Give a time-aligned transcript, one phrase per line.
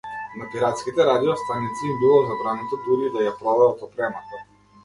[0.41, 4.43] На пиратските радио-станици им било забрането дури и да ја продадат опремата.